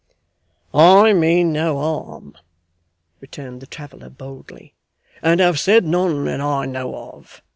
[0.73, 2.35] 'I mean no harm'
[3.19, 4.73] returned the traveller boldly,
[5.21, 7.43] 'and have said none that I know of.